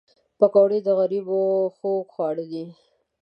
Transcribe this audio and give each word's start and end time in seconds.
پکورې 0.39 0.79
د 0.85 0.89
غریبو 0.99 1.41
خوږ 1.75 2.05
خواړه 2.13 2.45
دي 2.51 2.63